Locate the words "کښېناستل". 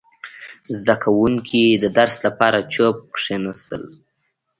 3.15-3.83